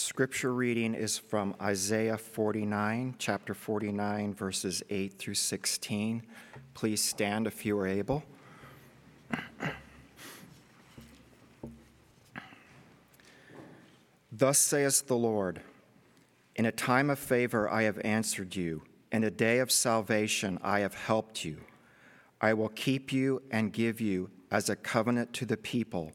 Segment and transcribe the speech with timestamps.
[0.00, 6.22] scripture reading is from Isaiah 49, chapter 49, verses 8 through 16.
[6.72, 8.24] Please stand if you are able.
[14.32, 15.60] Thus saith the Lord
[16.56, 18.82] In a time of favor I have answered you,
[19.12, 21.58] in a day of salvation I have helped you.
[22.40, 26.12] I will keep you and give you as a covenant to the people,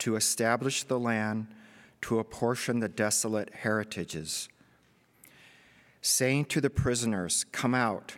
[0.00, 1.46] to establish the land,
[2.02, 4.48] to apportion the desolate heritages.
[6.00, 8.16] Saying to the prisoners, Come out,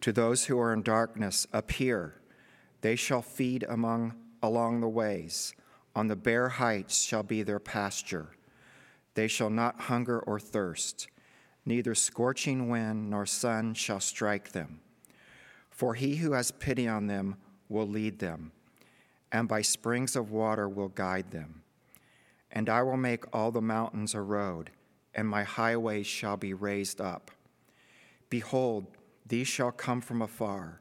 [0.00, 2.20] to those who are in darkness, appear.
[2.80, 5.54] They shall feed among along the ways.
[5.96, 8.28] On the bare heights shall be their pasture.
[9.14, 11.08] They shall not hunger or thirst,
[11.64, 14.80] neither scorching wind nor sun shall strike them.
[15.70, 17.36] For he who has pity on them
[17.68, 18.52] will lead them,
[19.32, 21.63] and by springs of water will guide them.
[22.54, 24.70] And I will make all the mountains a road,
[25.14, 27.30] and my highways shall be raised up.
[28.30, 28.86] Behold,
[29.26, 30.80] these shall come from afar,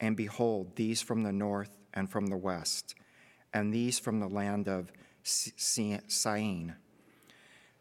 [0.00, 2.94] and behold, these from the north and from the west,
[3.52, 4.90] and these from the land of
[5.22, 6.74] Syene.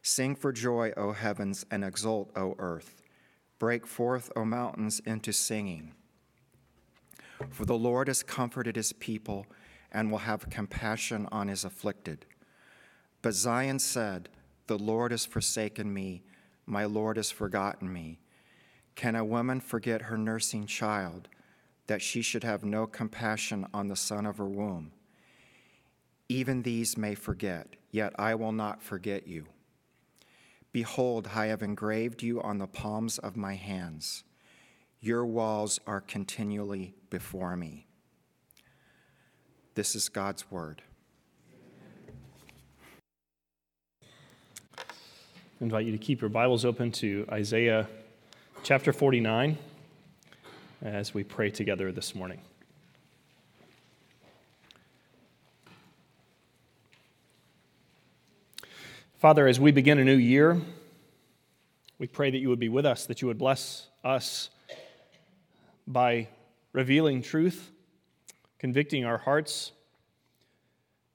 [0.01, 3.01] Sing for joy, O heavens, and exult, O earth.
[3.57, 5.93] Break forth, O mountains, into singing.
[7.49, 9.45] For the Lord has comforted his people
[9.91, 12.25] and will have compassion on his afflicted.
[13.21, 14.29] But Zion said,
[14.67, 16.23] The Lord has forsaken me,
[16.65, 18.19] my Lord has forgotten me.
[18.95, 21.27] Can a woman forget her nursing child,
[21.87, 24.91] that she should have no compassion on the son of her womb?
[26.27, 29.47] Even these may forget, yet I will not forget you.
[30.71, 34.23] Behold, I have engraved you on the palms of my hands.
[34.99, 37.87] Your walls are continually before me.
[39.73, 40.83] This is God's word.
[45.61, 47.85] Invite you to keep your Bibles open to Isaiah
[48.63, 49.57] chapter 49
[50.81, 52.39] as we pray together this morning.
[59.17, 60.61] Father, as we begin a new year,
[61.97, 64.49] we pray that you would be with us, that you would bless us
[65.85, 66.29] by
[66.71, 67.69] revealing truth,
[68.59, 69.73] convicting our hearts,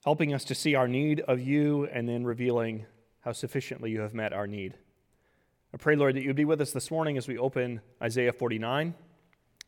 [0.03, 2.85] helping us to see our need of you, and then revealing
[3.25, 4.75] how sufficiently you have met our need.
[5.73, 8.31] I pray, Lord, that you would be with us this morning as we open Isaiah
[8.31, 8.93] 49,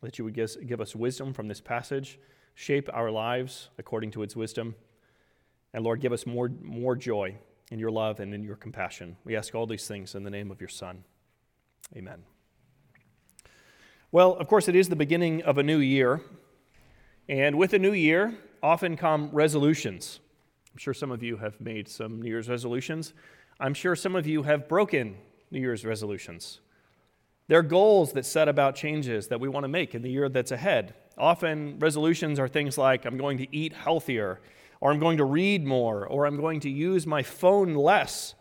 [0.03, 2.19] that you would give us wisdom from this passage,
[2.53, 4.75] shape our lives according to its wisdom,
[5.73, 7.35] and Lord, give us more, more joy
[7.71, 9.17] in your love and in your compassion.
[9.25, 11.03] We ask all these things in the name of your Son.
[11.95, 12.23] Amen.
[14.11, 16.21] Well, of course, it is the beginning of a new year.
[17.27, 20.19] And with a new year, often come resolutions.
[20.71, 23.13] I'm sure some of you have made some New Year's resolutions.
[23.59, 25.17] I'm sure some of you have broken
[25.51, 26.59] New Year's resolutions.
[27.47, 30.51] They're goals that set about changes that we want to make in the year that's
[30.51, 30.93] ahead.
[31.17, 34.41] Often, resolutions are things like I'm going to eat healthier
[34.79, 38.35] or I'm going to read more, or I'm going to use my phone less.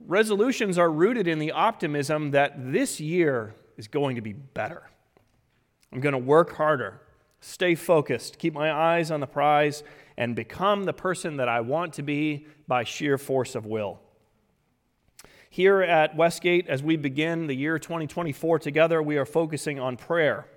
[0.00, 4.88] Resolutions are rooted in the optimism that this year is going to be better.
[5.92, 7.00] I'm going to work harder,
[7.40, 9.82] stay focused, keep my eyes on the prize,
[10.18, 14.00] and become the person that I want to be by sheer force of will.
[15.48, 20.48] Here at Westgate, as we begin the year 2024 together, we are focusing on prayer.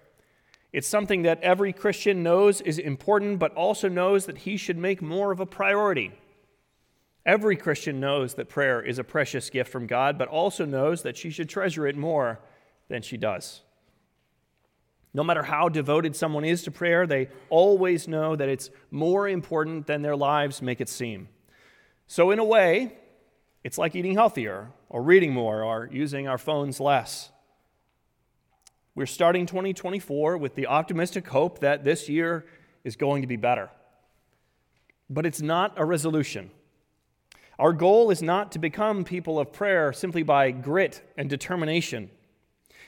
[0.73, 4.99] It's something that every Christian knows is important, but also knows that he should make
[4.99, 6.11] more of a priority.
[7.23, 11.16] Every Christian knows that prayer is a precious gift from God, but also knows that
[11.16, 12.39] she should treasure it more
[12.89, 13.61] than she does.
[15.13, 19.88] No matter how devoted someone is to prayer, they always know that it's more important
[19.88, 21.27] than their lives make it seem.
[22.07, 22.97] So, in a way,
[23.63, 27.31] it's like eating healthier, or reading more, or using our phones less.
[28.95, 32.45] We're starting 2024 with the optimistic hope that this year
[32.83, 33.69] is going to be better.
[35.09, 36.51] But it's not a resolution.
[37.59, 42.09] Our goal is not to become people of prayer simply by grit and determination.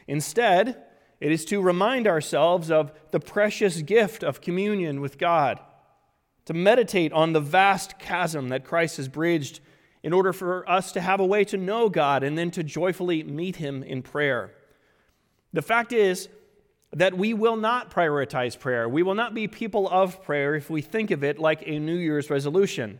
[0.07, 0.83] Instead,
[1.19, 5.59] it is to remind ourselves of the precious gift of communion with God,
[6.45, 9.59] to meditate on the vast chasm that Christ has bridged
[10.03, 13.23] in order for us to have a way to know God and then to joyfully
[13.23, 14.51] meet Him in prayer.
[15.53, 16.27] The fact is
[16.91, 18.87] that we will not prioritize prayer.
[18.87, 21.95] We will not be people of prayer if we think of it like a New
[21.95, 22.99] Year's resolution.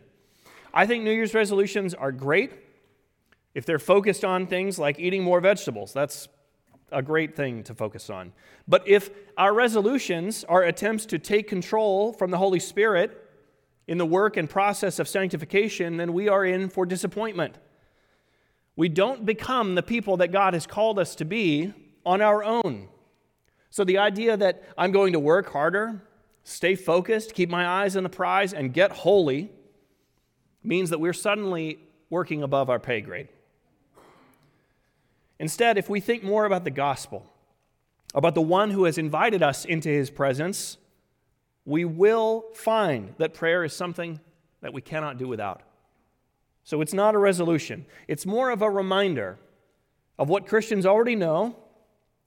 [0.72, 2.52] I think New Year's resolutions are great
[3.54, 5.92] if they're focused on things like eating more vegetables.
[5.92, 6.26] That's
[6.94, 8.32] a great thing to focus on.
[8.66, 13.20] But if our resolutions are attempts to take control from the Holy Spirit
[13.86, 17.58] in the work and process of sanctification, then we are in for disappointment.
[18.76, 21.72] We don't become the people that God has called us to be
[22.06, 22.88] on our own.
[23.70, 26.02] So the idea that I'm going to work harder,
[26.44, 29.50] stay focused, keep my eyes on the prize, and get holy
[30.62, 33.28] means that we're suddenly working above our pay grade.
[35.38, 37.30] Instead, if we think more about the gospel,
[38.14, 40.78] about the one who has invited us into his presence,
[41.64, 44.20] we will find that prayer is something
[44.60, 45.62] that we cannot do without.
[46.62, 49.38] So it's not a resolution, it's more of a reminder
[50.18, 51.56] of what Christians already know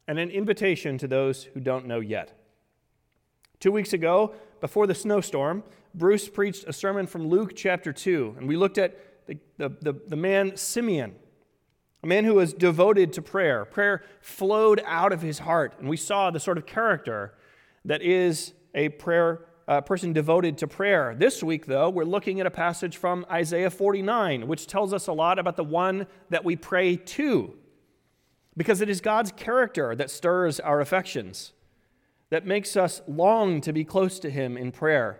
[0.07, 2.33] and an invitation to those who don't know yet.
[3.59, 5.63] Two weeks ago, before the snowstorm,
[5.95, 9.93] Bruce preached a sermon from Luke chapter 2, and we looked at the, the, the,
[10.07, 11.15] the man Simeon,
[12.03, 13.65] a man who was devoted to prayer.
[13.65, 17.33] Prayer flowed out of his heart, and we saw the sort of character
[17.85, 21.15] that is a prayer uh, person devoted to prayer.
[21.17, 25.13] This week, though, we're looking at a passage from Isaiah 49, which tells us a
[25.13, 27.53] lot about the one that we pray to,
[28.55, 31.51] because it is God's character that stirs our affections,
[32.29, 35.19] that makes us long to be close to Him in prayer.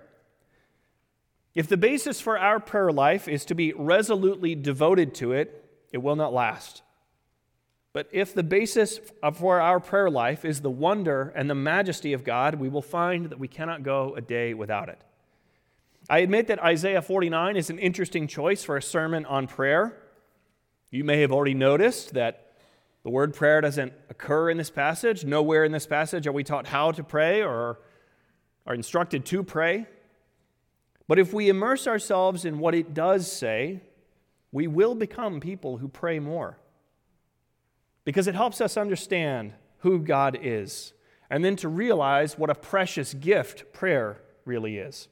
[1.54, 5.67] If the basis for our prayer life is to be resolutely devoted to it,
[5.98, 6.84] it will not last.
[7.92, 9.00] But if the basis
[9.34, 13.32] for our prayer life is the wonder and the majesty of God, we will find
[13.32, 15.02] that we cannot go a day without it.
[16.08, 19.98] I admit that Isaiah 49 is an interesting choice for a sermon on prayer.
[20.92, 22.54] You may have already noticed that
[23.02, 25.26] the word prayer doesn't occur in this passage.
[25.26, 27.80] Nowhere in this passage are we taught how to pray or
[28.68, 29.88] are instructed to pray.
[31.08, 33.82] But if we immerse ourselves in what it does say,
[34.58, 36.58] we will become people who pray more
[38.06, 40.94] because it helps us understand who God is
[41.30, 45.10] and then to realize what a precious gift prayer really is.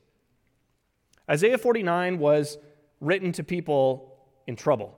[1.29, 2.57] Isaiah 49 was
[2.99, 4.97] written to people in trouble.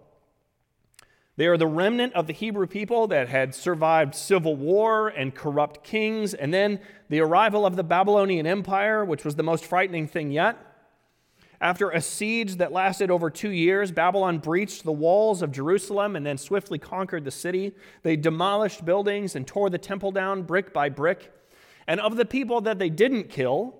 [1.36, 5.84] They are the remnant of the Hebrew people that had survived civil war and corrupt
[5.84, 6.80] kings, and then
[7.10, 10.67] the arrival of the Babylonian Empire, which was the most frightening thing yet.
[11.60, 16.26] After a siege that lasted over two years, Babylon breached the walls of Jerusalem and
[16.26, 17.74] then swiftly conquered the city.
[18.04, 21.34] They demolished buildings and tore the temple down brick by brick.
[21.88, 23.76] And of the people that they didn't kill,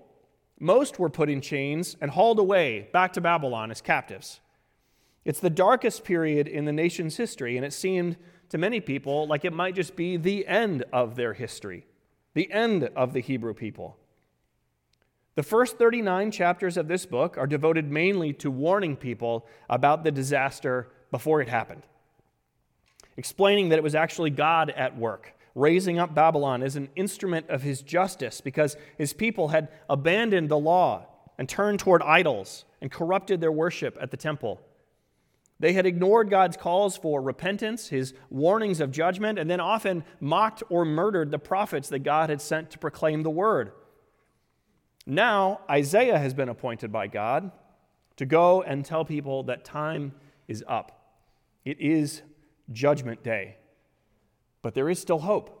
[0.58, 4.40] most were put in chains and hauled away back to Babylon as captives.
[5.24, 8.16] It's the darkest period in the nation's history, and it seemed
[8.48, 11.86] to many people like it might just be the end of their history,
[12.34, 13.98] the end of the Hebrew people.
[15.38, 20.10] The first 39 chapters of this book are devoted mainly to warning people about the
[20.10, 21.84] disaster before it happened,
[23.16, 27.62] explaining that it was actually God at work, raising up Babylon as an instrument of
[27.62, 31.06] his justice because his people had abandoned the law
[31.38, 34.60] and turned toward idols and corrupted their worship at the temple.
[35.60, 40.64] They had ignored God's calls for repentance, his warnings of judgment, and then often mocked
[40.68, 43.70] or murdered the prophets that God had sent to proclaim the word.
[45.10, 47.50] Now, Isaiah has been appointed by God
[48.16, 50.12] to go and tell people that time
[50.46, 51.16] is up.
[51.64, 52.20] It is
[52.72, 53.56] judgment day.
[54.60, 55.54] But there is still hope.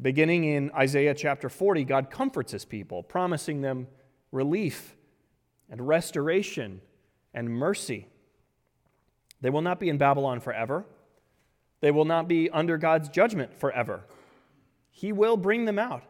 [0.00, 3.88] Beginning in Isaiah chapter 40, God comforts his people, promising them
[4.30, 4.96] relief
[5.70, 6.82] and restoration
[7.32, 8.06] and mercy.
[9.40, 10.84] They will not be in Babylon forever.
[11.80, 14.04] They will not be under God's judgment forever.
[14.90, 16.04] He will bring them out.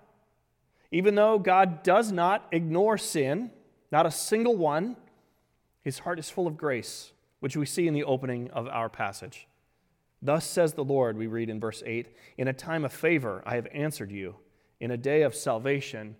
[0.92, 3.50] Even though God does not ignore sin,
[3.90, 4.96] not a single one,
[5.80, 9.48] his heart is full of grace, which we see in the opening of our passage.
[10.20, 13.56] Thus says the Lord, we read in verse 8 In a time of favor, I
[13.56, 14.36] have answered you.
[14.78, 16.16] In a day of salvation,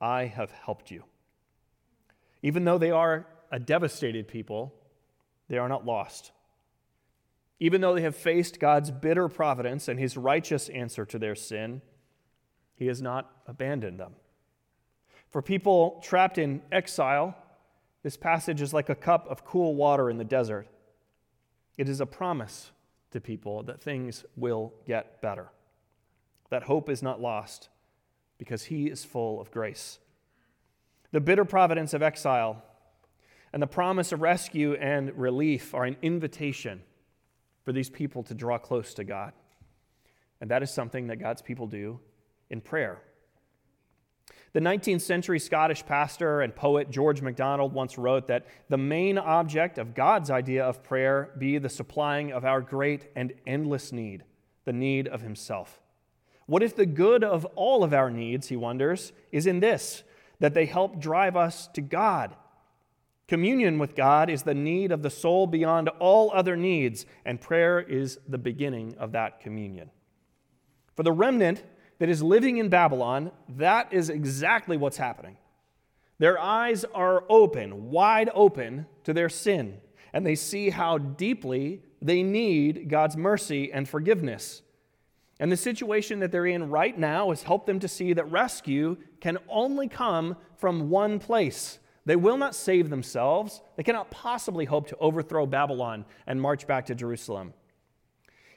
[0.00, 1.04] I have helped you.
[2.42, 4.74] Even though they are a devastated people,
[5.48, 6.30] they are not lost.
[7.58, 11.82] Even though they have faced God's bitter providence and his righteous answer to their sin,
[12.80, 14.14] he has not abandoned them.
[15.28, 17.36] For people trapped in exile,
[18.02, 20.66] this passage is like a cup of cool water in the desert.
[21.76, 22.70] It is a promise
[23.10, 25.50] to people that things will get better,
[26.48, 27.68] that hope is not lost
[28.38, 29.98] because He is full of grace.
[31.12, 32.64] The bitter providence of exile
[33.52, 36.80] and the promise of rescue and relief are an invitation
[37.62, 39.34] for these people to draw close to God.
[40.40, 42.00] And that is something that God's people do
[42.50, 43.02] in prayer.
[44.52, 49.78] The 19th century Scottish pastor and poet George MacDonald once wrote that the main object
[49.78, 54.24] of God's idea of prayer be the supplying of our great and endless need,
[54.64, 55.80] the need of Himself.
[56.46, 60.02] What if the good of all of our needs, he wonders, is in this,
[60.40, 62.34] that they help drive us to God?
[63.28, 67.78] Communion with God is the need of the soul beyond all other needs, and prayer
[67.78, 69.92] is the beginning of that communion.
[70.96, 71.62] For the remnant
[72.00, 75.36] that is living in Babylon, that is exactly what's happening.
[76.18, 79.78] Their eyes are open, wide open to their sin,
[80.12, 84.62] and they see how deeply they need God's mercy and forgiveness.
[85.38, 88.96] And the situation that they're in right now has helped them to see that rescue
[89.20, 93.60] can only come from one place they will not save themselves.
[93.76, 97.52] They cannot possibly hope to overthrow Babylon and march back to Jerusalem.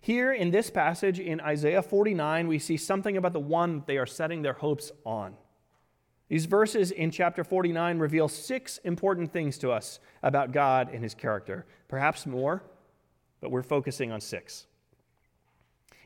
[0.04, 3.98] Here in this passage in Isaiah 49, we see something about the one that they
[3.98, 5.34] are setting their hopes on.
[6.28, 11.16] These verses in chapter 49 reveal six important things to us about God and his
[11.16, 11.66] character.
[11.88, 12.64] Perhaps more,
[13.40, 14.66] but we're focusing on six.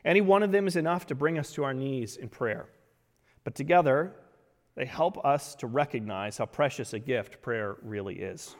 [0.04, 2.68] Any one of them is enough to bring us to our knees in prayer.
[3.42, 4.12] But together,
[4.76, 8.54] they help us to recognize how precious a gift prayer really is.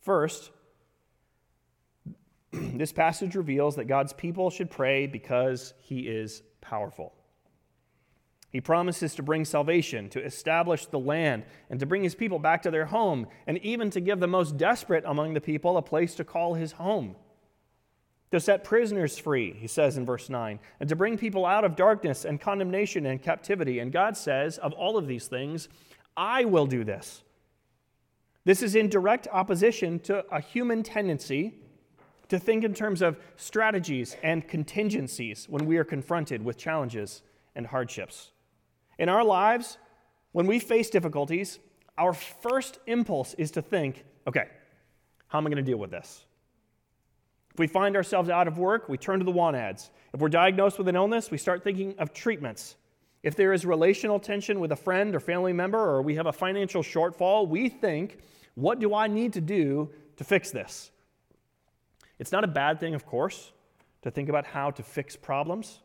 [0.00, 0.50] First,
[2.74, 7.12] this passage reveals that God's people should pray because he is powerful.
[8.50, 12.62] He promises to bring salvation, to establish the land, and to bring his people back
[12.62, 16.14] to their home, and even to give the most desperate among the people a place
[16.14, 17.16] to call his home
[18.34, 21.76] to set prisoners free, he says in verse 9, and to bring people out of
[21.76, 23.78] darkness and condemnation and captivity.
[23.78, 25.68] And God says, of all of these things,
[26.16, 27.22] I will do this.
[28.44, 31.54] This is in direct opposition to a human tendency
[32.28, 37.22] to think in terms of strategies and contingencies when we are confronted with challenges
[37.54, 38.30] and hardships.
[38.98, 39.78] In our lives,
[40.32, 41.58] when we face difficulties,
[41.98, 44.48] our first impulse is to think, okay,
[45.28, 46.24] how am I going to deal with this?
[47.52, 49.90] If we find ourselves out of work, we turn to the want ads.
[50.12, 52.76] If we're diagnosed with an illness, we start thinking of treatments.
[53.22, 56.32] If there is relational tension with a friend or family member, or we have a
[56.32, 58.18] financial shortfall, we think,
[58.54, 60.90] what do I need to do to fix this?
[62.18, 63.52] It's not a bad thing, of course,
[64.02, 65.80] to think about how to fix problems.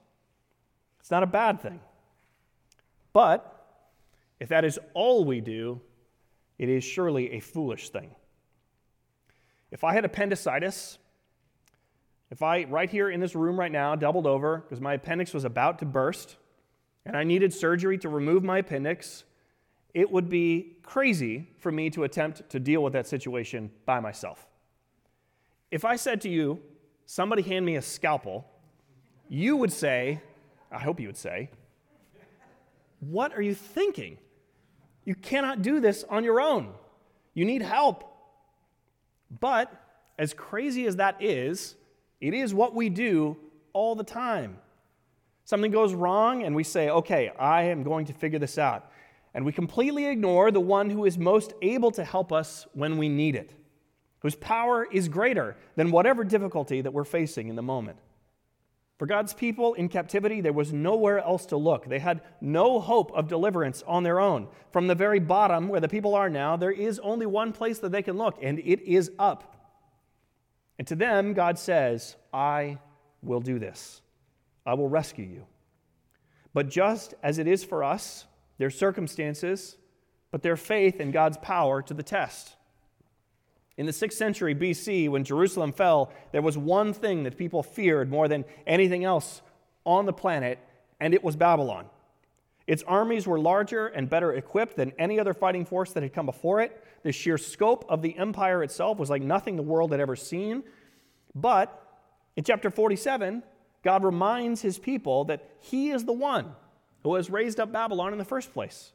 [1.00, 1.80] It's not a bad thing.
[3.14, 3.56] But
[4.40, 5.82] if that is all we do,
[6.58, 8.12] it is surely a foolish thing.
[9.72, 10.98] If I had appendicitis
[12.32, 15.46] if I, right here in this room right now, doubled over because my appendix was
[15.46, 16.38] about to burst
[17.06, 19.24] and I needed surgery to remove my appendix,
[19.94, 24.48] it would be crazy for me to attempt to deal with that situation by myself.
[25.72, 26.60] If I said to you,
[27.06, 28.46] somebody hand me a scalpel,
[29.28, 30.22] you would say,
[30.72, 31.50] I hope you would say,
[33.00, 34.18] What are you thinking?
[35.06, 36.74] You cannot do this on your own.
[37.34, 38.04] You need help.
[39.40, 39.72] But
[40.18, 41.76] as crazy as that is,
[42.20, 43.38] it is what we do
[43.74, 44.58] all the time.
[45.46, 48.92] Something goes wrong, and we say, okay, I am going to figure this out.
[49.34, 53.10] And we completely ignore the one who is most able to help us when we
[53.10, 53.54] need it,
[54.20, 57.98] whose power is greater than whatever difficulty that we're facing in the moment.
[58.98, 61.88] For God's people in captivity, there was nowhere else to look.
[61.88, 64.50] They had no hope of deliverance on their own.
[64.72, 67.94] From the very bottom, where the people are now, there is only one place that
[67.94, 69.56] they can look, and it is up.
[70.78, 72.80] And to them, God says, I
[73.22, 74.02] will do this.
[74.66, 75.46] I will rescue you.
[76.54, 78.26] But just as it is for us,
[78.58, 79.78] their circumstances,
[80.30, 82.56] but their faith in God's power to the test.
[83.80, 88.12] In the 6th century BC, when Jerusalem fell, there was one thing that people feared
[88.12, 89.42] more than anything else
[89.86, 90.60] on the planet,
[91.00, 91.86] and it was Babylon.
[92.68, 96.26] Its armies were larger and better equipped than any other fighting force that had come
[96.26, 96.84] before it.
[97.04, 100.64] The sheer scope of the empire itself was like nothing the world had ever seen.
[101.34, 101.82] But
[102.36, 103.44] in chapter 47,
[103.82, 106.54] God reminds his people that he is the one
[107.04, 108.92] who has raised up Babylon in the first place.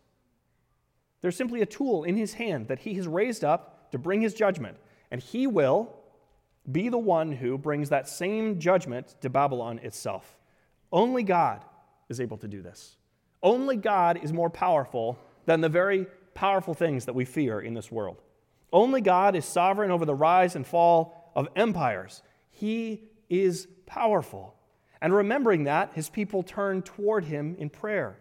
[1.23, 4.35] There's simply a tool in his hand that he has raised up to bring his
[4.35, 4.77] judgment,
[5.13, 5.95] and he will
[6.73, 10.37] be the one who brings that same judgment to Babylon itself.
[10.91, 11.65] Only God
[12.09, 12.97] is able to do this.
[13.41, 17.93] Only God is more powerful than the very powerful things that we fear in this
[17.93, 18.21] world.
[18.73, 22.21] Only God is sovereign over the rise and fall of empires.
[22.51, 24.57] He is powerful.
[25.01, 28.19] And remembering that, his people turn toward him in prayer,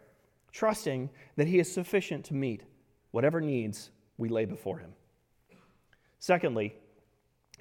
[0.51, 2.62] trusting that he is sufficient to meet
[3.10, 3.89] whatever needs
[4.20, 4.94] we lay before him.
[6.24, 6.74] Secondly,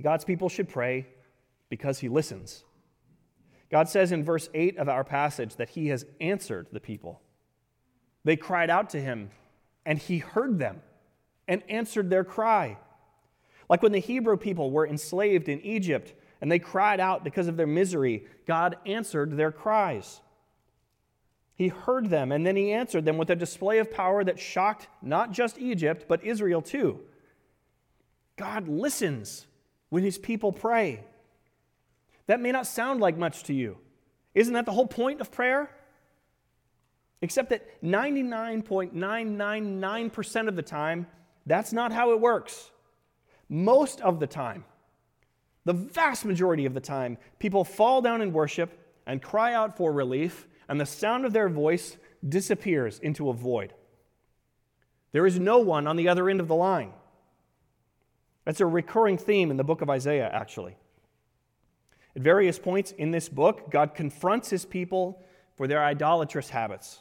[0.00, 1.08] God's people should pray
[1.68, 2.62] because he listens.
[3.72, 7.20] God says in verse 8 of our passage that he has answered the people.
[8.22, 9.30] They cried out to him
[9.84, 10.80] and he heard them
[11.48, 12.78] and answered their cry.
[13.68, 17.56] Like when the Hebrew people were enslaved in Egypt and they cried out because of
[17.56, 20.20] their misery, God answered their cries.
[21.56, 24.86] He heard them and then he answered them with a display of power that shocked
[25.02, 27.00] not just Egypt, but Israel too.
[28.42, 29.46] God listens
[29.88, 31.04] when his people pray.
[32.26, 33.78] That may not sound like much to you.
[34.34, 35.70] Isn't that the whole point of prayer?
[37.20, 41.06] Except that 99.999% of the time,
[41.46, 42.72] that's not how it works.
[43.48, 44.64] Most of the time,
[45.64, 49.92] the vast majority of the time, people fall down in worship and cry out for
[49.92, 51.96] relief, and the sound of their voice
[52.28, 53.72] disappears into a void.
[55.12, 56.92] There is no one on the other end of the line.
[58.44, 60.76] That's a recurring theme in the book of Isaiah, actually.
[62.14, 65.22] At various points in this book, God confronts his people
[65.56, 67.00] for their idolatrous habits.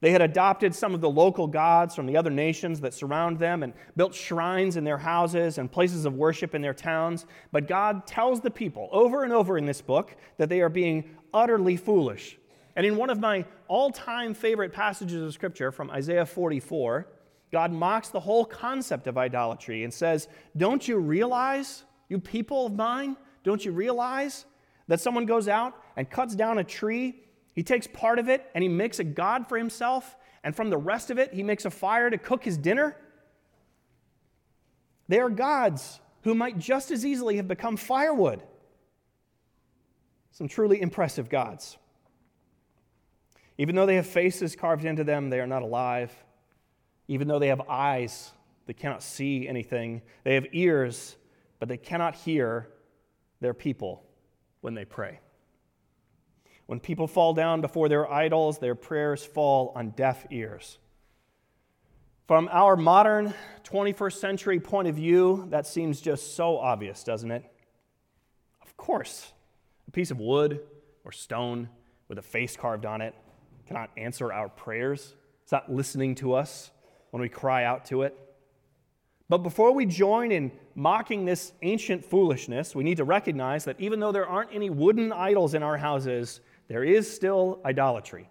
[0.00, 3.64] They had adopted some of the local gods from the other nations that surround them
[3.64, 7.26] and built shrines in their houses and places of worship in their towns.
[7.50, 11.16] But God tells the people over and over in this book that they are being
[11.34, 12.38] utterly foolish.
[12.76, 17.08] And in one of my all time favorite passages of Scripture from Isaiah 44,
[17.50, 22.74] God mocks the whole concept of idolatry and says, Don't you realize, you people of
[22.74, 24.44] mine, don't you realize
[24.88, 27.22] that someone goes out and cuts down a tree?
[27.54, 30.76] He takes part of it and he makes a god for himself, and from the
[30.76, 32.96] rest of it, he makes a fire to cook his dinner?
[35.08, 38.42] They are gods who might just as easily have become firewood.
[40.30, 41.78] Some truly impressive gods.
[43.56, 46.12] Even though they have faces carved into them, they are not alive.
[47.08, 48.32] Even though they have eyes,
[48.66, 50.02] they cannot see anything.
[50.24, 51.16] They have ears,
[51.58, 52.68] but they cannot hear
[53.40, 54.04] their people
[54.60, 55.20] when they pray.
[56.66, 60.78] When people fall down before their idols, their prayers fall on deaf ears.
[62.26, 63.32] From our modern
[63.64, 67.42] 21st century point of view, that seems just so obvious, doesn't it?
[68.60, 69.32] Of course,
[69.86, 70.60] a piece of wood
[71.04, 71.70] or stone
[72.06, 73.14] with a face carved on it
[73.66, 75.14] cannot answer our prayers.
[75.42, 76.70] It's not listening to us
[77.10, 78.16] when we cry out to it.
[79.28, 84.00] But before we join in mocking this ancient foolishness, we need to recognize that even
[84.00, 88.28] though there aren't any wooden idols in our houses, there is still idolatry.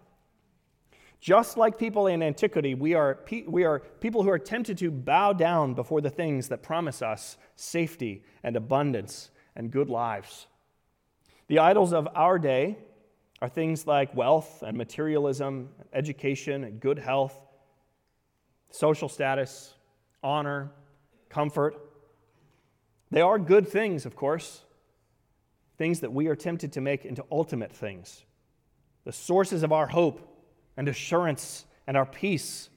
[1.20, 5.34] Just like people in antiquity, we are, we are people who are tempted to bow
[5.34, 10.48] down before the things that promise us safety and abundance and good lives.
[11.48, 12.78] The idols of our day
[13.42, 17.47] are things like wealth and materialism, education and good health,
[18.70, 19.74] social status,
[20.24, 20.72] honor,
[21.30, 21.76] comfort.
[23.12, 24.64] They are good things, of course,
[25.78, 28.26] things that we are tempted to make into ultimate things,
[29.06, 32.70] the sources of our hope and assurance and our peace.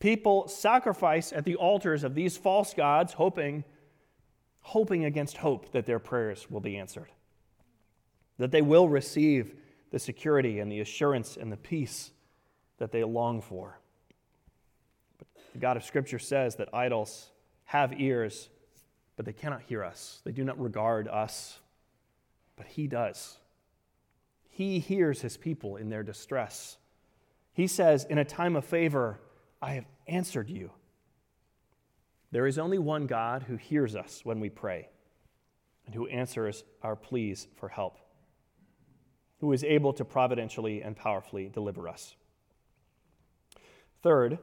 [0.00, 3.64] People sacrifice at the altars of these false gods, hoping,
[4.60, 7.08] hoping against hope that their prayers will be answered
[8.38, 9.54] that they will receive
[9.90, 12.12] the security and the assurance and the peace
[12.78, 13.77] that they long for.
[15.52, 17.30] The God of Scripture says that idols
[17.64, 18.48] have ears,
[19.16, 20.20] but they cannot hear us.
[20.24, 21.58] They do not regard us,
[22.56, 23.38] but He does.
[24.48, 26.78] He hears His people in their distress.
[27.52, 29.20] He says, In a time of favor,
[29.60, 30.70] I have answered you.
[32.30, 34.88] There is only one God who hears us when we pray
[35.86, 37.98] and who answers our pleas for help
[39.40, 42.16] who is able to providentially and powerfully deliver us.
[44.02, 44.38] Third,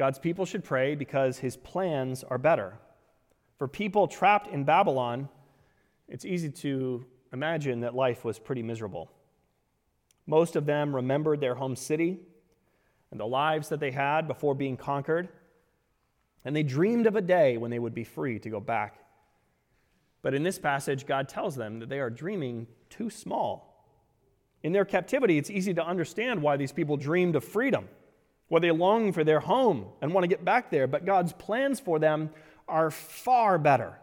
[0.00, 2.78] God's people should pray because his plans are better.
[3.58, 5.28] For people trapped in Babylon,
[6.08, 9.10] it's easy to imagine that life was pretty miserable.
[10.26, 12.18] Most of them remembered their home city
[13.10, 15.28] and the lives that they had before being conquered,
[16.46, 19.00] and they dreamed of a day when they would be free to go back.
[20.22, 23.84] But in this passage, God tells them that they are dreaming too small.
[24.62, 27.86] In their captivity, it's easy to understand why these people dreamed of freedom,
[28.50, 31.78] why they long for their home and want to get back there, but God's plans
[31.78, 32.30] for them
[32.68, 33.96] are far better.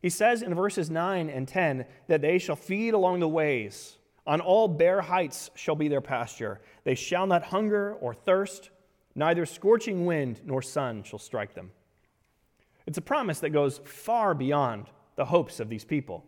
[0.00, 3.98] He says in verses 9 and 10 that they shall feed along the ways.
[4.28, 6.60] On all bare heights shall be their pasture.
[6.84, 8.70] They shall not hunger or thirst,
[9.16, 11.72] neither scorching wind nor sun shall strike them.
[12.86, 16.24] It's a promise that goes far beyond the hopes of these people.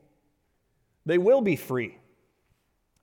[1.04, 1.96] They will be free.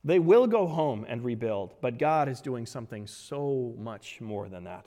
[0.03, 4.65] They will go home and rebuild, but God is doing something so much more than
[4.65, 4.85] that.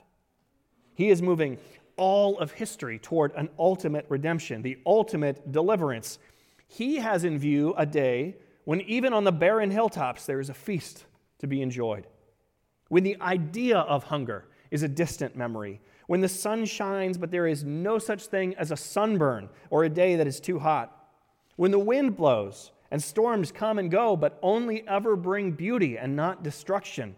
[0.93, 1.57] He is moving
[1.95, 6.19] all of history toward an ultimate redemption, the ultimate deliverance.
[6.67, 10.53] He has in view a day when, even on the barren hilltops, there is a
[10.53, 11.05] feast
[11.39, 12.05] to be enjoyed.
[12.89, 15.81] When the idea of hunger is a distant memory.
[16.07, 19.89] When the sun shines, but there is no such thing as a sunburn or a
[19.89, 20.93] day that is too hot.
[21.55, 26.15] When the wind blows, and storms come and go, but only ever bring beauty and
[26.15, 27.15] not destruction.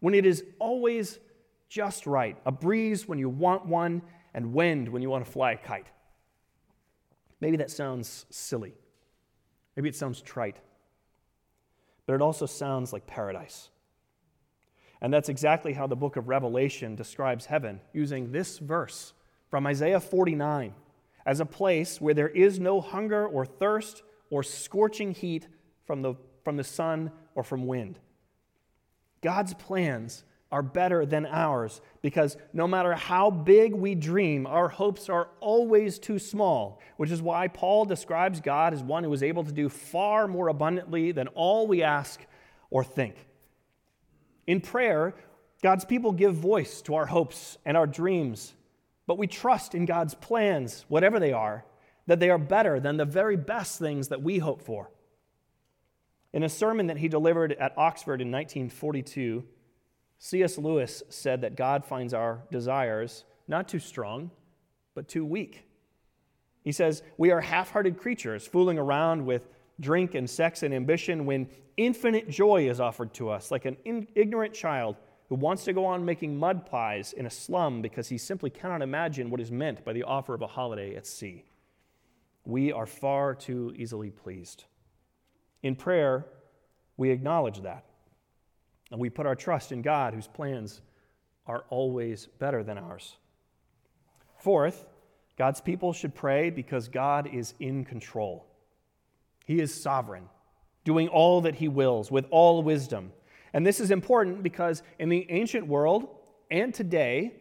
[0.00, 1.18] When it is always
[1.68, 4.02] just right, a breeze when you want one,
[4.34, 5.90] and wind when you want to fly a kite.
[7.40, 8.74] Maybe that sounds silly.
[9.76, 10.58] Maybe it sounds trite.
[12.06, 13.70] But it also sounds like paradise.
[15.00, 19.12] And that's exactly how the book of Revelation describes heaven, using this verse
[19.50, 20.74] from Isaiah 49
[21.26, 25.46] as a place where there is no hunger or thirst or scorching heat
[25.84, 27.98] from the, from the sun or from wind.
[29.20, 35.10] God's plans are better than ours because no matter how big we dream, our hopes
[35.10, 39.44] are always too small, which is why Paul describes God as one who is able
[39.44, 42.18] to do far more abundantly than all we ask
[42.70, 43.14] or think.
[44.46, 45.14] In prayer,
[45.62, 48.54] God's people give voice to our hopes and our dreams,
[49.06, 51.66] but we trust in God's plans, whatever they are,
[52.06, 54.90] that they are better than the very best things that we hope for.
[56.32, 59.44] In a sermon that he delivered at Oxford in 1942,
[60.18, 60.56] C.S.
[60.56, 64.30] Lewis said that God finds our desires not too strong,
[64.94, 65.66] but too weak.
[66.62, 69.48] He says, We are half hearted creatures fooling around with
[69.80, 74.08] drink and sex and ambition when infinite joy is offered to us, like an in-
[74.14, 74.96] ignorant child
[75.28, 78.82] who wants to go on making mud pies in a slum because he simply cannot
[78.82, 81.44] imagine what is meant by the offer of a holiday at sea.
[82.44, 84.64] We are far too easily pleased.
[85.62, 86.26] In prayer,
[86.96, 87.84] we acknowledge that.
[88.90, 90.82] And we put our trust in God, whose plans
[91.46, 93.16] are always better than ours.
[94.38, 94.86] Fourth,
[95.38, 98.46] God's people should pray because God is in control.
[99.46, 100.28] He is sovereign,
[100.84, 103.12] doing all that He wills with all wisdom.
[103.52, 106.08] And this is important because in the ancient world
[106.50, 107.32] and today,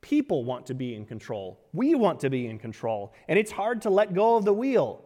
[0.00, 1.58] people want to be in control.
[1.72, 3.12] We want to be in control.
[3.28, 5.04] And it's hard to let go of the wheel.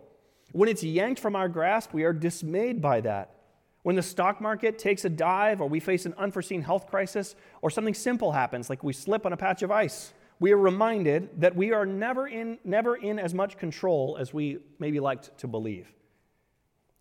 [0.53, 3.37] When it's yanked from our grasp, we are dismayed by that.
[3.83, 7.71] When the stock market takes a dive, or we face an unforeseen health crisis, or
[7.71, 11.57] something simple happens, like we slip on a patch of ice, we are reminded that
[11.57, 15.93] we are never in, never in as much control as we maybe liked to believe.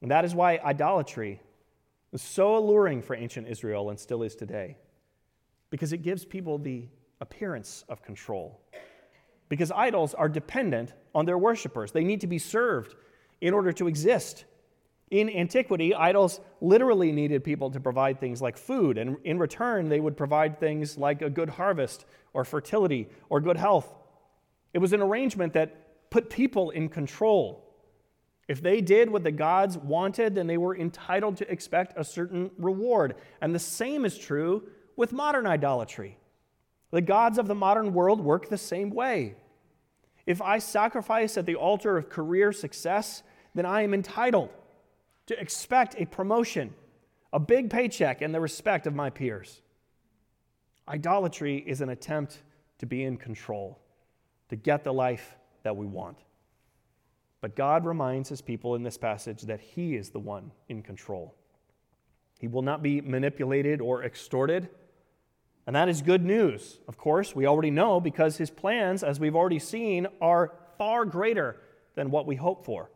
[0.01, 1.41] And that is why idolatry
[2.11, 4.77] was so alluring for ancient Israel and still is today,
[5.69, 6.87] because it gives people the
[7.21, 8.59] appearance of control.
[9.47, 12.95] Because idols are dependent on their worshippers, they need to be served
[13.39, 14.45] in order to exist.
[15.11, 19.99] In antiquity, idols literally needed people to provide things like food, and in return, they
[19.99, 23.93] would provide things like a good harvest, or fertility, or good health.
[24.73, 27.67] It was an arrangement that put people in control.
[28.47, 32.51] If they did what the gods wanted, then they were entitled to expect a certain
[32.57, 33.15] reward.
[33.41, 34.63] And the same is true
[34.95, 36.17] with modern idolatry.
[36.91, 39.35] The gods of the modern world work the same way.
[40.25, 43.23] If I sacrifice at the altar of career success,
[43.55, 44.49] then I am entitled
[45.27, 46.73] to expect a promotion,
[47.33, 49.61] a big paycheck, and the respect of my peers.
[50.87, 52.43] Idolatry is an attempt
[52.79, 53.79] to be in control,
[54.49, 56.17] to get the life that we want.
[57.39, 61.35] But God reminds his people in this passage that he is the one in control.
[62.39, 64.69] He will not be manipulated or extorted.
[65.67, 66.79] And that is good news.
[66.87, 71.57] Of course, we already know because his plans, as we've already seen, are far greater
[71.95, 72.89] than what we hope for.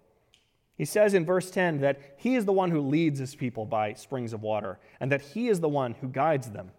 [0.78, 3.94] He says in verse 10 that he is the one who leads his people by
[3.94, 6.72] springs of water, and that he is the one who guides them.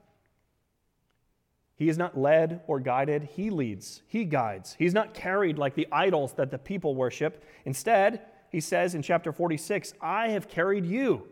[1.77, 4.77] He is not led or guided, he leads, he guides.
[4.79, 7.45] He's not carried like the idols that the people worship.
[7.65, 11.29] Instead, he says in chapter 46 I have carried you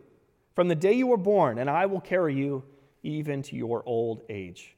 [0.55, 2.63] from the day you were born, and I will carry you
[3.05, 4.75] even to your old age.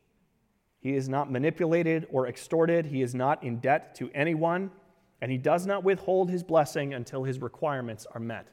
[0.79, 4.71] He is not manipulated or extorted, he is not in debt to anyone
[5.21, 8.47] and he does not withhold his blessing until his requirements are met.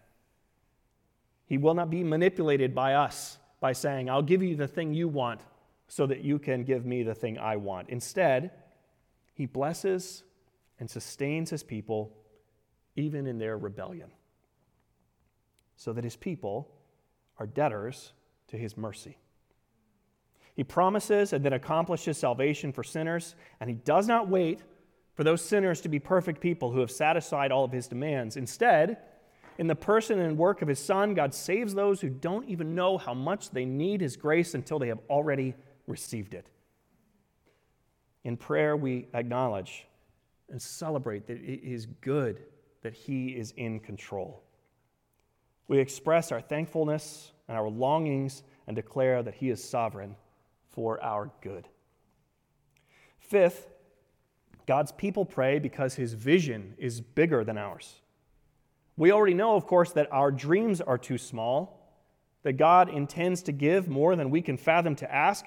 [1.47, 5.09] He will not be manipulated by us by saying, I'll give you the thing you
[5.09, 5.43] want
[5.89, 7.91] so that you can give me the thing I want.
[7.91, 8.51] Instead,
[9.35, 10.25] he blesses
[10.81, 12.17] and sustains his people
[12.97, 14.11] even in their rebellion,
[15.77, 16.71] so that his people
[17.39, 18.13] are debtors
[18.49, 19.19] to his mercy.
[20.55, 24.61] He promises and then accomplishes salvation for sinners, and he does not wait
[25.15, 28.37] for those sinners to be perfect people who have satisfied all of his demands.
[28.37, 28.99] Instead,
[29.59, 32.99] in the person and work of his Son, God saves those who don't even know
[32.99, 35.55] how much they need his grace until they have already
[35.87, 36.47] received it.
[38.25, 39.87] In prayer, we acknowledge
[40.51, 42.43] and celebrate that it is good
[42.83, 44.43] that he is in control.
[45.69, 50.17] We express our thankfulness and our longings and declare that he is sovereign
[50.75, 51.69] for our good.
[53.19, 53.69] Fifth,
[54.67, 58.01] God's people pray because his vision is bigger than ours.
[58.97, 61.81] We already know, of course, that our dreams are too small,
[62.43, 65.45] that God intends to give more than we can fathom to ask.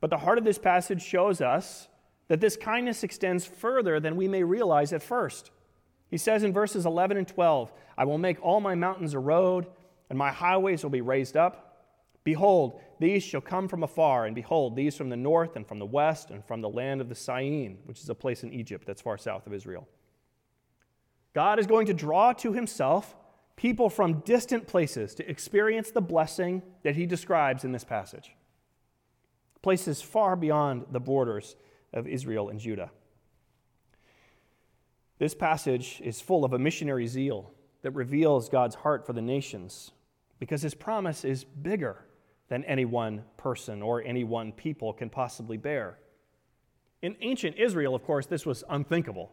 [0.00, 1.88] But the heart of this passage shows us
[2.28, 5.50] that this kindness extends further than we may realize at first.
[6.08, 9.66] He says in verses 11 and 12, I will make all my mountains a road,
[10.08, 11.67] and my highways will be raised up.
[12.28, 15.86] Behold, these shall come from afar, and behold, these from the north and from the
[15.86, 19.00] west and from the land of the Syene, which is a place in Egypt that's
[19.00, 19.88] far south of Israel.
[21.32, 23.16] God is going to draw to himself
[23.56, 28.36] people from distant places to experience the blessing that he describes in this passage.
[29.62, 31.56] Places far beyond the borders
[31.94, 32.90] of Israel and Judah.
[35.18, 39.92] This passage is full of a missionary zeal that reveals God's heart for the nations
[40.38, 42.04] because his promise is bigger
[42.48, 45.98] than any one person or any one people can possibly bear.
[47.02, 49.30] In ancient Israel, of course, this was unthinkable.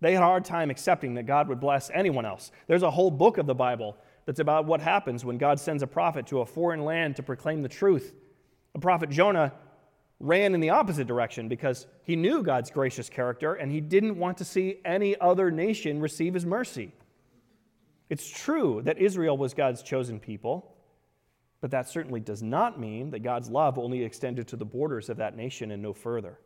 [0.00, 2.50] They had a hard time accepting that God would bless anyone else.
[2.66, 5.86] There's a whole book of the Bible that's about what happens when God sends a
[5.86, 8.12] prophet to a foreign land to proclaim the truth.
[8.72, 9.52] The prophet Jonah
[10.18, 14.38] ran in the opposite direction because he knew God's gracious character and he didn't want
[14.38, 16.92] to see any other nation receive his mercy.
[18.08, 20.71] It's true that Israel was God's chosen people,
[21.62, 25.18] but that certainly does not mean that God's love only extended to the borders of
[25.18, 26.40] that nation and no further.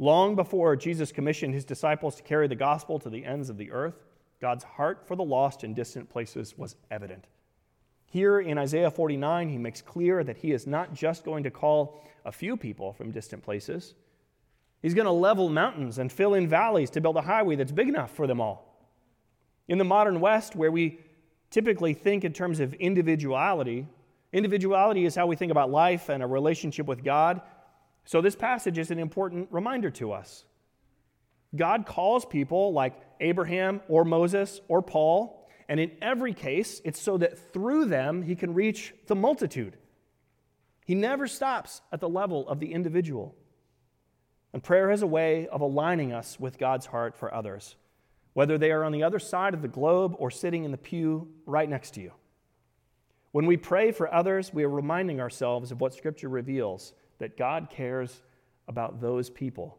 [0.00, 3.70] Long before Jesus commissioned his disciples to carry the gospel to the ends of the
[3.70, 4.04] earth,
[4.40, 7.28] God's heart for the lost in distant places was evident.
[8.06, 12.02] Here in Isaiah 49, he makes clear that he is not just going to call
[12.24, 13.94] a few people from distant places,
[14.82, 17.88] he's going to level mountains and fill in valleys to build a highway that's big
[17.88, 18.90] enough for them all.
[19.68, 20.98] In the modern West, where we
[21.50, 23.86] typically think in terms of individuality,
[24.36, 27.40] Individuality is how we think about life and a relationship with God.
[28.04, 30.44] So, this passage is an important reminder to us.
[31.56, 37.16] God calls people like Abraham or Moses or Paul, and in every case, it's so
[37.16, 39.78] that through them he can reach the multitude.
[40.84, 43.34] He never stops at the level of the individual.
[44.52, 47.76] And prayer is a way of aligning us with God's heart for others,
[48.34, 51.26] whether they are on the other side of the globe or sitting in the pew
[51.46, 52.12] right next to you.
[53.36, 57.68] When we pray for others, we are reminding ourselves of what Scripture reveals that God
[57.68, 58.22] cares
[58.66, 59.76] about those people,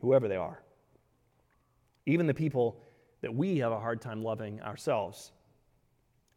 [0.00, 0.60] whoever they are,
[2.04, 2.80] even the people
[3.20, 5.30] that we have a hard time loving ourselves.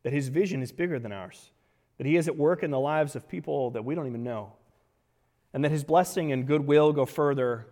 [0.03, 1.49] That His vision is bigger than ours,
[1.97, 4.53] that He is at work in the lives of people that we don't even know,
[5.55, 7.65] and that His blessing and goodwill go further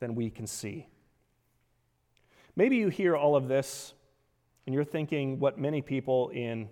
[0.00, 0.88] than we can see.
[2.56, 3.92] Maybe you hear all of this
[4.64, 6.70] and you're thinking what many people in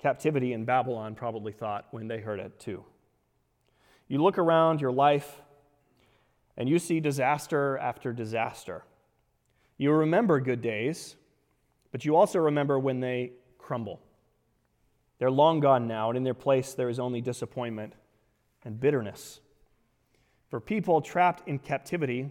[0.00, 2.84] captivity in Babylon probably thought when they heard it too.
[4.08, 5.40] You look around your life
[6.56, 8.84] and you see disaster after disaster.
[9.78, 11.16] You remember good days,
[11.92, 14.00] but you also remember when they crumble.
[15.18, 17.94] They're long gone now, and in their place there is only disappointment
[18.64, 19.40] and bitterness.
[20.48, 22.30] For people trapped in captivity,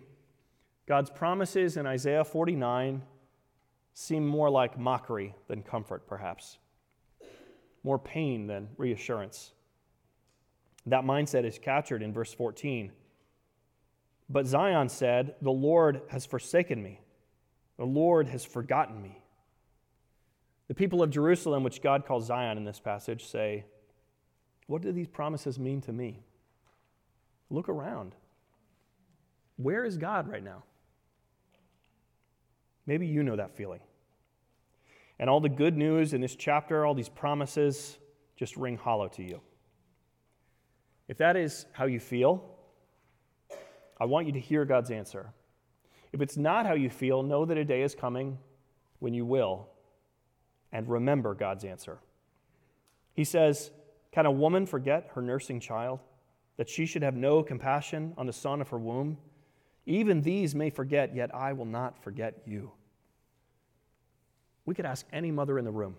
[0.87, 3.03] God's promises in Isaiah 49
[3.93, 6.57] seem more like mockery than comfort, perhaps
[7.83, 9.51] more pain than reassurance.
[10.85, 12.91] That mindset is captured in verse 14.
[14.29, 17.01] But Zion said, The Lord has forsaken me,
[17.77, 19.21] the Lord has forgotten me.
[20.67, 23.65] The people of Jerusalem, which God calls Zion in this passage, say,
[24.67, 26.21] What do these promises mean to me?
[27.49, 28.13] Look around.
[29.57, 30.63] Where is God right now?
[32.85, 33.81] Maybe you know that feeling.
[35.19, 37.97] And all the good news in this chapter, all these promises,
[38.37, 39.41] just ring hollow to you.
[41.09, 42.55] If that is how you feel,
[43.99, 45.33] I want you to hear God's answer.
[46.13, 48.37] If it's not how you feel, know that a day is coming
[48.99, 49.67] when you will,
[50.71, 51.99] and remember God's answer.
[53.13, 53.71] He says,
[54.11, 55.99] Can a woman forget her nursing child,
[56.57, 59.17] that she should have no compassion on the son of her womb?
[59.85, 62.71] Even these may forget, yet I will not forget you.
[64.69, 65.95] We could ask any mother in the room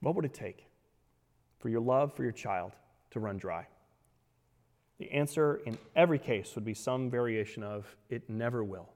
[0.00, 0.66] what would it take
[1.58, 2.72] for your love for your child
[3.12, 3.66] to run dry?
[4.98, 8.90] The answer in every case would be some variation of, it never will.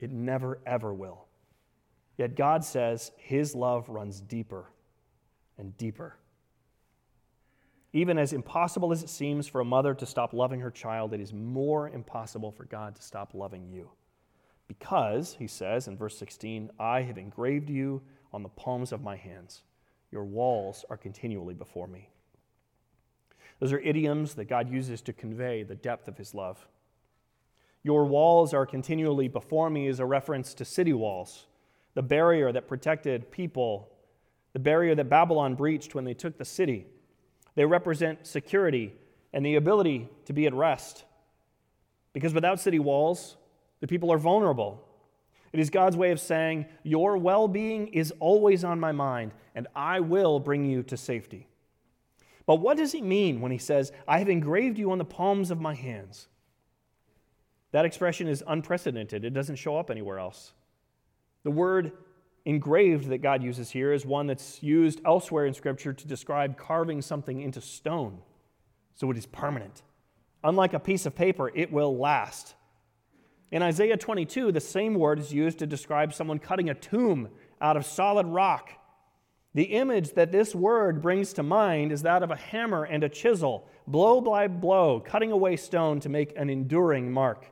[0.00, 1.26] It never, ever will.
[2.16, 4.70] Yet God says his love runs deeper
[5.58, 6.16] and deeper.
[7.92, 11.20] Even as impossible as it seems for a mother to stop loving her child, it
[11.20, 13.90] is more impossible for God to stop loving you.
[14.68, 18.02] Because, he says in verse 16, I have engraved you
[18.32, 19.62] on the palms of my hands.
[20.12, 22.10] Your walls are continually before me.
[23.58, 26.68] Those are idioms that God uses to convey the depth of his love.
[27.82, 31.46] Your walls are continually before me is a reference to city walls,
[31.94, 33.88] the barrier that protected people,
[34.52, 36.86] the barrier that Babylon breached when they took the city.
[37.54, 38.92] They represent security
[39.32, 41.04] and the ability to be at rest.
[42.12, 43.37] Because without city walls,
[43.80, 44.84] the people are vulnerable.
[45.52, 49.66] It is God's way of saying, Your well being is always on my mind, and
[49.74, 51.48] I will bring you to safety.
[52.46, 55.50] But what does he mean when he says, I have engraved you on the palms
[55.50, 56.28] of my hands?
[57.72, 60.52] That expression is unprecedented, it doesn't show up anywhere else.
[61.44, 61.92] The word
[62.44, 67.02] engraved that God uses here is one that's used elsewhere in Scripture to describe carving
[67.02, 68.18] something into stone.
[68.94, 69.82] So it is permanent.
[70.42, 72.54] Unlike a piece of paper, it will last.
[73.50, 77.28] In Isaiah 22, the same word is used to describe someone cutting a tomb
[77.60, 78.72] out of solid rock.
[79.54, 83.08] The image that this word brings to mind is that of a hammer and a
[83.08, 87.46] chisel, blow by blow, cutting away stone to make an enduring mark.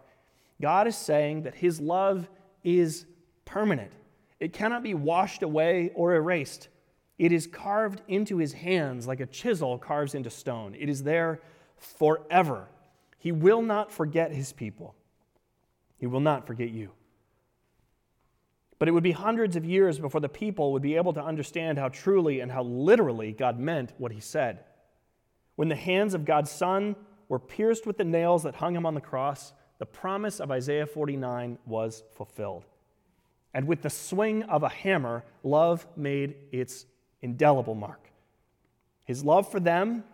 [0.61, 2.29] God is saying that his love
[2.63, 3.07] is
[3.45, 3.93] permanent.
[4.39, 6.69] It cannot be washed away or erased.
[7.19, 10.75] It is carved into his hands like a chisel carves into stone.
[10.79, 11.41] It is there
[11.79, 12.69] forever.
[13.19, 14.95] He will not forget his people.
[15.99, 16.91] He will not forget you.
[18.79, 21.79] But it would be hundreds of years before the people would be able to understand
[21.79, 24.65] how truly and how literally God meant what he said.
[25.57, 26.95] When the hands of God's Son
[27.29, 30.87] were pierced with the nails that hung him on the cross, the promise of Isaiah
[30.87, 32.67] 49 was fulfilled.
[33.55, 36.85] And with the swing of a hammer, love made its
[37.23, 38.11] indelible mark.
[39.05, 40.05] His love for them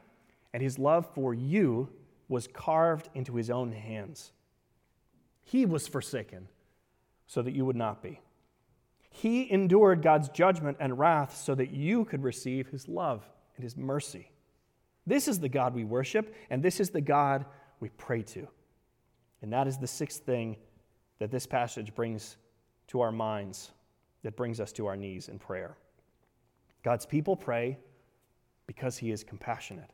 [0.52, 1.88] and his love for you
[2.28, 4.32] was carved into his own hands.
[5.42, 6.48] He was forsaken
[7.26, 8.20] so that you would not be.
[9.10, 13.76] He endured God's judgment and wrath so that you could receive his love and his
[13.76, 14.30] mercy.
[15.06, 17.44] This is the God we worship, and this is the God
[17.80, 18.48] we pray to.
[19.42, 20.56] And that is the sixth thing
[21.18, 22.36] that this passage brings
[22.88, 23.72] to our minds,
[24.22, 25.76] that brings us to our knees in prayer.
[26.82, 27.78] God's people pray
[28.66, 29.90] because he is compassionate.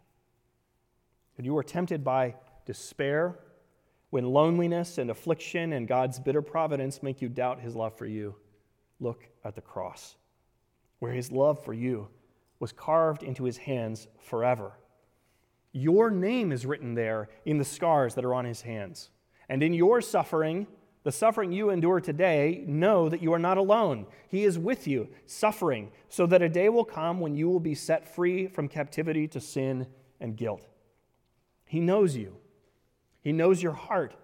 [1.37, 2.35] And you are tempted by
[2.67, 3.39] despair
[4.11, 8.35] when loneliness and affliction and God's bitter providence make you doubt his love for you,
[9.01, 10.17] look at the cross,
[10.99, 12.09] where his love for you
[12.59, 14.73] was carved into his hands forever.
[15.73, 19.11] Your name is written there in the scars that are on his hands.
[19.49, 20.67] And in your suffering,
[21.05, 24.07] the suffering you endure today, know that you are not alone.
[24.29, 27.75] He is with you, suffering, so that a day will come when you will be
[27.75, 29.87] set free from captivity to sin
[30.21, 30.67] and guilt.
[31.67, 32.37] He knows you.
[33.21, 34.15] He knows your heart.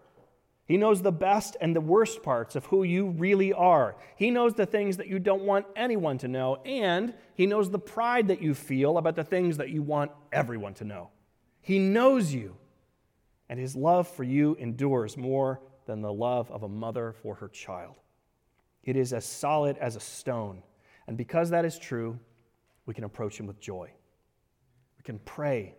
[0.67, 3.97] He knows the best and the worst parts of who you really are.
[4.17, 7.79] He knows the things that you don't want anyone to know, and He knows the
[7.79, 11.11] pride that you feel about the things that you want everyone to know.
[11.61, 12.57] He knows you,
[13.51, 17.49] and His love for you endures more than the love of a mother for her
[17.49, 17.97] child.
[18.83, 20.63] It is as solid as a stone,
[21.07, 22.19] and because that is true,
[22.87, 23.91] we can approach Him with joy.
[24.97, 25.75] We can pray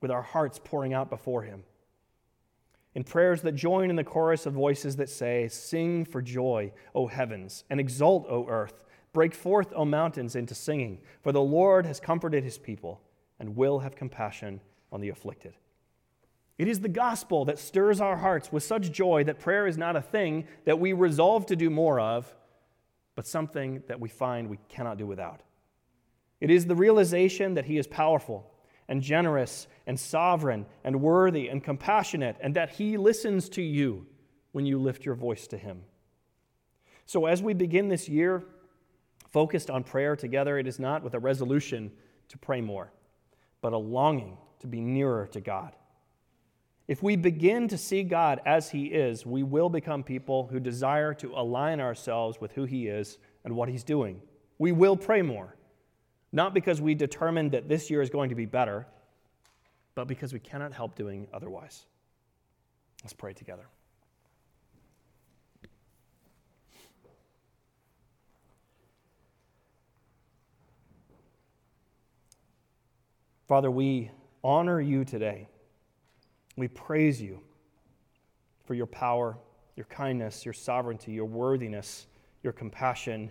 [0.00, 1.64] with our hearts pouring out before Him
[2.94, 7.06] in prayers that join in the chorus of voices that say, Sing for joy, O
[7.06, 8.84] heavens, and exult, O earth.
[9.12, 13.00] Break forth, O mountains, into singing, for the Lord has comforted his people
[13.38, 14.60] and will have compassion
[14.92, 15.54] on the afflicted.
[16.56, 19.96] It is the gospel that stirs our hearts with such joy that prayer is not
[19.96, 22.32] a thing that we resolve to do more of,
[23.16, 25.40] but something that we find we cannot do without.
[26.40, 28.53] It is the realization that he is powerful
[28.88, 34.06] and generous and sovereign and worthy and compassionate, and that He listens to you
[34.52, 35.82] when you lift your voice to Him.
[37.06, 38.44] So, as we begin this year
[39.32, 41.92] focused on prayer together, it is not with a resolution
[42.28, 42.92] to pray more,
[43.60, 45.74] but a longing to be nearer to God.
[46.86, 51.14] If we begin to see God as He is, we will become people who desire
[51.14, 54.20] to align ourselves with who He is and what He's doing.
[54.58, 55.56] We will pray more
[56.34, 58.88] not because we determined that this year is going to be better,
[59.94, 61.86] but because we cannot help doing otherwise.
[63.04, 63.68] Let's pray together.
[73.46, 74.10] Father, we
[74.42, 75.46] honor you today.
[76.56, 77.42] We praise you
[78.64, 79.38] for your power,
[79.76, 82.08] your kindness, your sovereignty, your worthiness,
[82.42, 83.30] your compassion,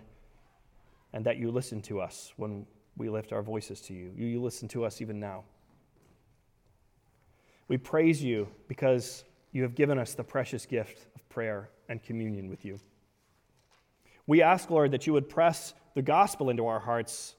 [1.12, 2.64] and that you listen to us when
[2.96, 4.12] we lift our voices to you.
[4.16, 5.44] You, listen to us even now.
[7.66, 12.48] We praise you because you have given us the precious gift of prayer and communion
[12.48, 12.78] with you.
[14.26, 17.34] We ask, Lord, that you would press the gospel into our hearts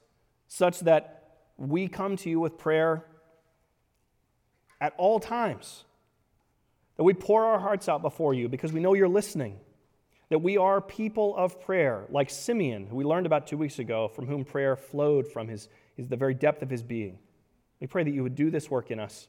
[0.48, 1.24] such that
[1.58, 3.06] we come to you with prayer
[4.82, 5.86] at all times.
[6.98, 9.60] That we pour our hearts out before you because we know you're listening
[10.30, 14.08] that we are people of prayer, like Simeon, who we learned about two weeks ago,
[14.08, 17.20] from whom prayer flowed from his, his, the very depth of his being.
[17.80, 19.28] We pray that you would do this work in us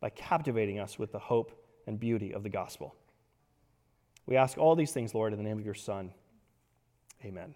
[0.00, 1.52] by captivating us with the hope
[1.86, 2.94] and beauty of the gospel.
[4.26, 6.12] We ask all these things, Lord, in the name of your Son,
[7.24, 7.54] Amen.